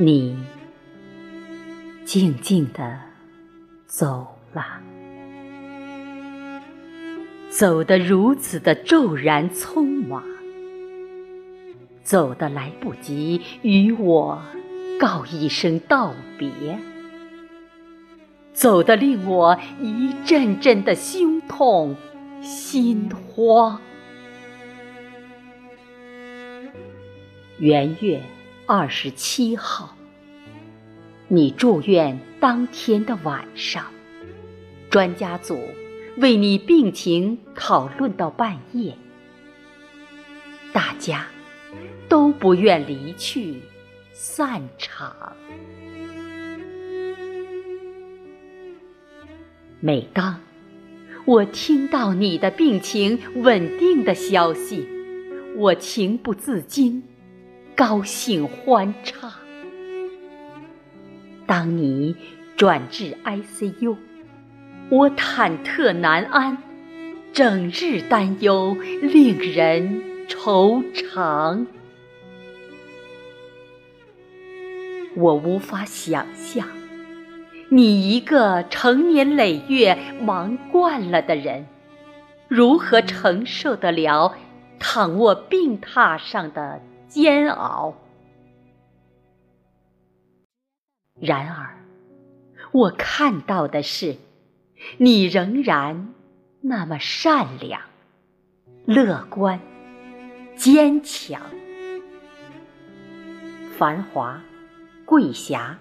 [0.00, 0.38] 你
[2.04, 3.00] 静静地
[3.84, 4.80] 走了，
[7.50, 10.22] 走得如此的骤然匆忙，
[12.04, 14.40] 走得来不及与我
[15.00, 16.78] 告一声道别，
[18.52, 21.96] 走得令我一阵阵的胸痛
[22.40, 23.80] 心慌。
[27.58, 28.22] 元月。
[28.70, 29.96] 二十七号，
[31.30, 33.84] 你住院当天的晚上，
[34.88, 35.60] 专家组
[36.16, 38.94] 为你病情讨论到半夜，
[40.72, 41.26] 大家
[42.08, 43.60] 都不愿离去，
[44.14, 45.14] 散场。
[49.80, 50.40] 每当
[51.26, 54.88] 我听到你的病情稳定的消息，
[55.58, 57.02] 我情不自禁。
[57.76, 59.30] 高兴欢畅。
[61.48, 62.14] 当你
[62.58, 63.96] 转至 ICU，
[64.90, 66.58] 我忐忑难安，
[67.32, 71.64] 整日担忧，令人惆怅。
[75.16, 76.68] 我无法想象，
[77.70, 81.66] 你一个成年累月忙惯了的人，
[82.46, 84.34] 如何承受得了
[84.78, 86.82] 躺卧病榻上的？
[87.08, 87.94] 煎熬。
[91.20, 91.76] 然而，
[92.72, 94.16] 我看到的是，
[94.98, 96.14] 你仍然
[96.60, 97.80] 那么善良、
[98.84, 99.60] 乐观、
[100.56, 101.40] 坚强。
[103.76, 104.42] 繁华、
[105.04, 105.78] 桂霞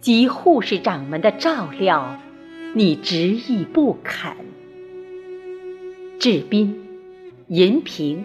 [0.00, 2.20] 及护士长们的照料，
[2.74, 4.36] 你执意不肯。
[6.18, 6.84] 志斌、
[7.48, 8.24] 银萍、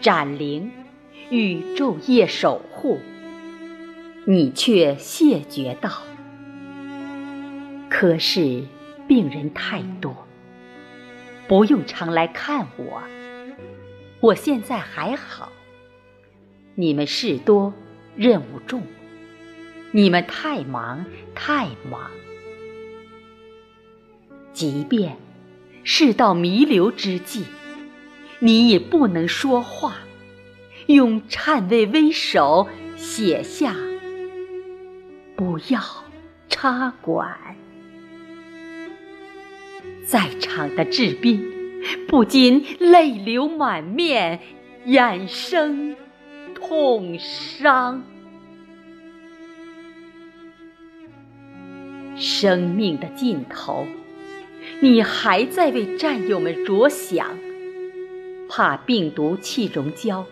[0.00, 0.70] 展玲。
[1.28, 3.00] 欲昼夜守护，
[4.28, 6.02] 你却谢绝道
[7.88, 8.64] ：“可是
[9.06, 10.26] 病人太多，
[11.46, 13.00] 不用常来看我。
[14.18, 15.52] 我现在还好。
[16.74, 17.72] 你们事多，
[18.16, 18.82] 任务重，
[19.92, 22.10] 你们太忙太忙。
[24.52, 25.18] 即便
[25.84, 27.44] 事到弥留之际，
[28.40, 29.98] 你也不能说话。”
[30.86, 33.74] 用颤巍巍手写下
[35.36, 35.80] “不要
[36.48, 37.36] 插管”。
[40.06, 41.44] 在场的志斌
[42.08, 44.40] 不禁泪流满面，
[44.84, 45.94] 眼生
[46.54, 48.02] 痛伤。
[52.16, 53.84] 生命的尽头，
[54.80, 57.36] 你还在为战友们着想，
[58.48, 60.24] 怕病毒气溶胶。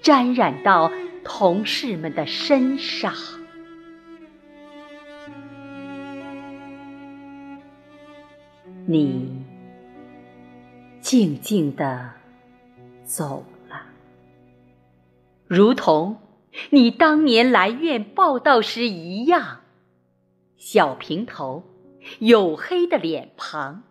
[0.00, 0.92] 沾染到
[1.24, 3.12] 同事们的身上，
[8.88, 9.42] 你
[11.00, 12.12] 静静地
[13.04, 13.82] 走了，
[15.48, 16.18] 如同
[16.70, 19.62] 你当年来院报道时一样，
[20.56, 21.64] 小平头，
[22.20, 23.82] 黝黑的脸庞，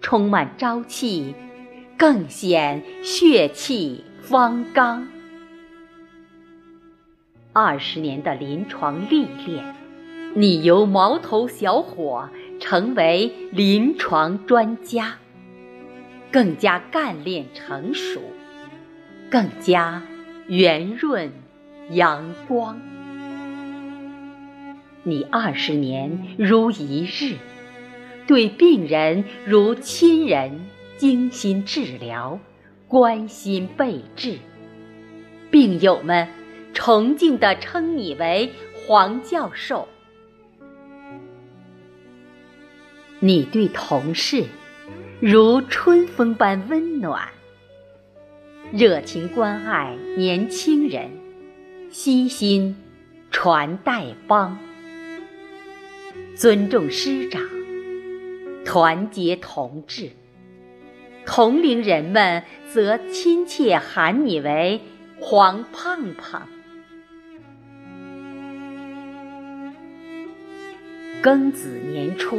[0.00, 1.34] 充满朝气，
[1.98, 5.08] 更显血气方刚。
[7.52, 9.74] 二十年的临床历练，
[10.36, 12.28] 你由毛头小伙
[12.60, 15.18] 成为临床专家，
[16.30, 18.20] 更加干练成熟，
[19.30, 20.02] 更加
[20.46, 21.32] 圆润
[21.90, 22.80] 阳光。
[25.02, 27.36] 你二十年如一日，
[28.26, 30.66] 对病人如亲人，
[30.96, 32.38] 精心治疗，
[32.88, 34.38] 关心备至，
[35.50, 36.28] 病友们。
[36.74, 39.88] 崇敬地称你为黄教授。
[43.26, 44.44] 你对同事
[45.18, 47.26] 如春风般温暖，
[48.72, 51.10] 热情关爱年轻人，
[51.90, 52.76] 悉心
[53.32, 54.56] 传代帮，
[56.36, 57.42] 尊重师长，
[58.64, 60.10] 团结同志。
[61.24, 64.80] 同龄人们则亲切喊你为
[65.18, 66.46] 黄胖胖。
[71.20, 72.36] 庚子年初，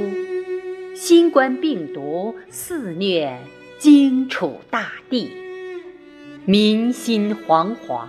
[1.00, 3.40] 新冠病毒肆虐
[3.78, 5.30] 荆楚大地，
[6.44, 8.08] 民心惶惶。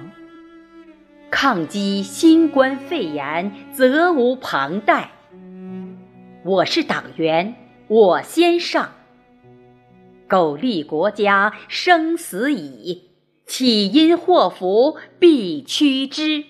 [1.31, 5.11] 抗击新冠肺炎责无旁贷。
[6.43, 7.57] 我是党员，
[7.89, 8.95] 我先上。
[10.27, 13.03] 苟利国家生死以，
[13.45, 16.43] 岂因祸福避趋之。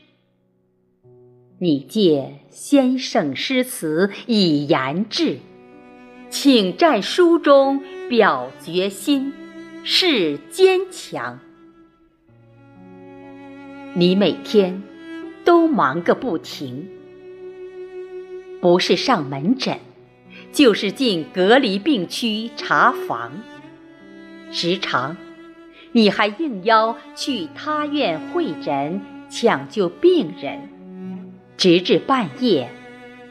[1.59, 5.39] 你借先生诗词以言志，
[6.31, 9.33] 请战书中表决心，
[9.83, 11.39] 是坚强。
[13.95, 14.83] 你每天
[15.45, 16.87] 都忙个不停，
[18.61, 19.79] 不是上门诊，
[20.53, 23.33] 就是进隔离病区查房，
[24.53, 25.17] 时常
[25.93, 29.01] 你还应邀去他院会诊
[29.31, 30.69] 抢救病人，
[31.57, 32.71] 直至半夜，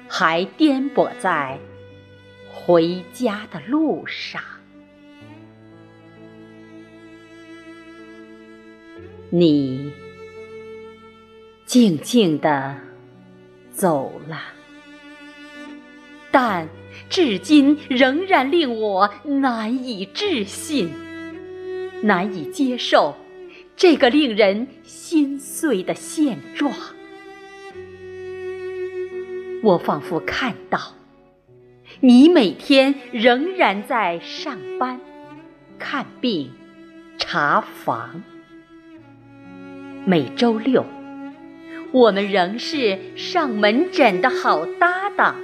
[0.07, 1.59] 还颠簸在
[2.67, 4.41] 回家的路上。
[9.29, 9.91] 你。
[11.65, 12.77] 静静地
[13.71, 14.41] 走了，
[16.31, 16.69] 但
[17.09, 20.89] 至今仍然令我难以置信、
[22.01, 23.17] 难以接受
[23.75, 26.71] 这个令人心碎的现状。
[29.61, 30.79] 我仿佛看到
[31.99, 35.01] 你每天仍然在上班、
[35.79, 36.51] 看病、
[37.17, 38.21] 查房，
[40.05, 40.85] 每周六。
[41.91, 45.35] 我们仍是上门诊的好搭档。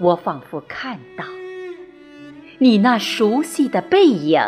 [0.00, 1.26] 我仿佛看到
[2.58, 4.40] 你那熟悉的背影，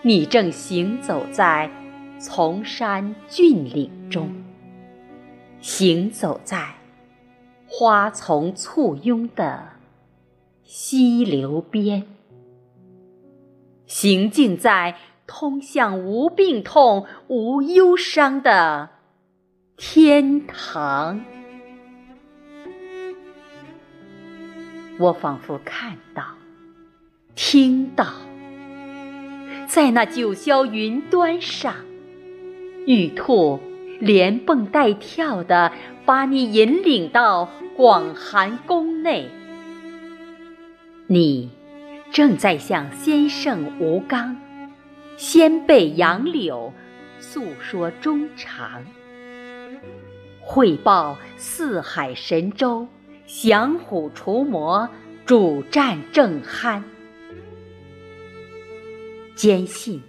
[0.00, 1.70] 你正行走在
[2.18, 4.34] 丛山峻岭中，
[5.60, 6.79] 行走在
[7.70, 9.68] 花丛簇拥的
[10.64, 12.06] 溪流边，
[13.86, 14.96] 行进在。
[15.32, 18.88] 通向无病痛、无忧伤的
[19.76, 21.24] 天堂。
[24.98, 26.24] 我仿佛看到、
[27.36, 28.06] 听到，
[29.68, 31.76] 在那九霄云端上，
[32.88, 33.60] 玉兔
[34.00, 35.72] 连蹦带跳的
[36.04, 39.30] 把你引领到广寒宫内。
[41.06, 41.50] 你
[42.10, 44.36] 正在向先圣吴刚。
[45.16, 46.72] 先辈杨柳
[47.18, 48.82] 诉说衷肠，
[50.40, 52.88] 汇报四海神州，
[53.26, 54.88] 降虎除魔，
[55.26, 56.82] 主战正酣。
[59.34, 60.00] 坚信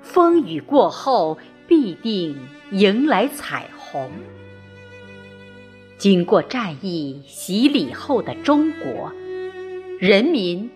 [0.00, 1.36] 风雨过后
[1.66, 2.38] 必定
[2.72, 4.10] 迎来彩虹。
[5.96, 9.12] 经过战役洗礼后的中国，
[9.98, 10.70] 人民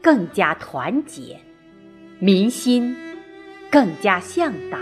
[0.00, 1.38] 更加团结，
[2.18, 2.96] 民心。
[3.70, 4.78] 更加向党，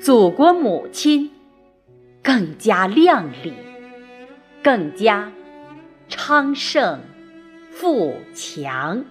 [0.00, 1.30] 祖国母亲
[2.22, 3.52] 更加亮丽，
[4.62, 5.30] 更加
[6.08, 6.98] 昌盛
[7.70, 9.04] 富强。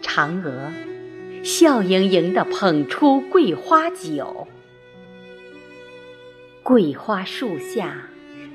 [0.00, 0.72] 嫦娥
[1.46, 4.48] 笑盈盈地捧出桂花酒，
[6.64, 8.08] 桂花树下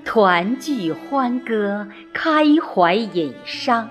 [0.04, 3.88] 团聚欢歌，开怀饮觞。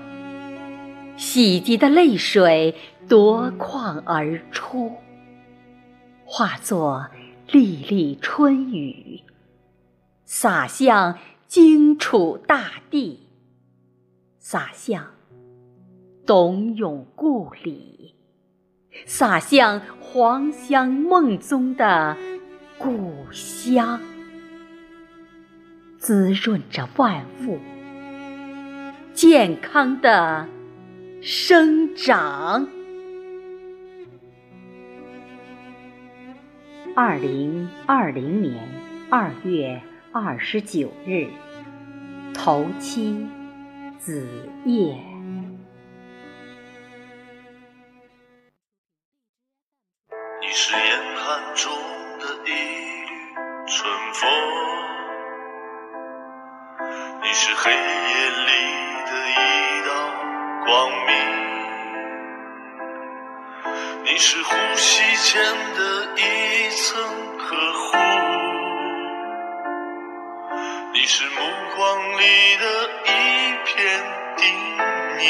[1.16, 2.74] 喜极的泪水
[3.08, 4.92] 夺眶而出，
[6.26, 7.06] 化作
[7.50, 9.22] 粒粒春雨，
[10.26, 11.18] 洒向
[11.48, 13.20] 荆楚大地，
[14.38, 15.06] 洒向
[16.26, 18.14] 董永故里，
[19.06, 22.16] 洒向黄香梦中的
[22.78, 24.00] 故乡，
[25.98, 27.58] 滋润着万物
[29.12, 30.48] 健康的。
[31.22, 32.66] 生长。
[36.96, 38.66] 二零二零年
[39.10, 39.82] 二月
[40.12, 41.26] 二十九日，
[42.32, 43.28] 头七
[43.98, 44.26] 子
[44.64, 45.09] 夜。
[57.22, 58.50] 你是黑夜里
[59.04, 59.34] 的一
[59.86, 59.90] 道。
[60.64, 61.12] 光明，
[64.04, 65.42] 你是呼吸间
[65.74, 65.80] 的
[66.16, 66.20] 一
[66.70, 67.02] 层
[67.38, 67.96] 呵护，
[70.94, 71.40] 你是目
[71.76, 71.78] 光
[72.18, 72.64] 里的
[73.04, 73.08] 一
[73.66, 73.76] 片
[74.36, 74.42] 定
[75.18, 75.22] 义，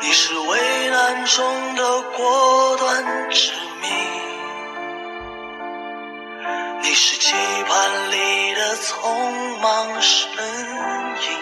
[0.00, 3.88] 你是危难中的果断执迷，
[6.82, 7.34] 你是期
[7.66, 8.09] 盼里
[8.90, 11.38] 匆忙身影。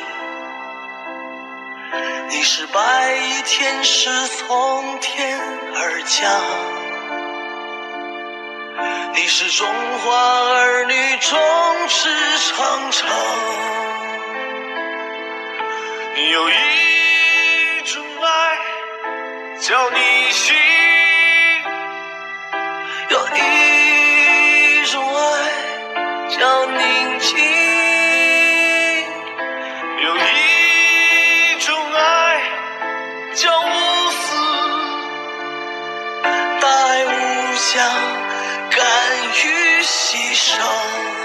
[2.29, 5.41] 你是白衣天使从天
[5.75, 6.31] 而降，
[9.15, 9.67] 你是中
[10.01, 10.15] 华
[10.57, 11.39] 儿女众
[11.89, 13.09] 志成城。
[16.31, 18.27] 有一种爱
[19.59, 20.55] 叫逆行，
[27.29, 27.37] 情
[30.03, 32.41] 有一种爱
[33.35, 34.25] 叫无私
[36.59, 37.09] 大爱无
[37.75, 37.77] 疆
[38.71, 38.79] 敢
[39.45, 41.18] 于牺牲。